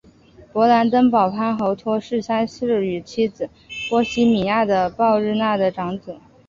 [0.51, 3.47] 勃兰登堡藩侯奥托三世与妻子
[3.87, 6.17] 波希米亚的鲍日娜的长子。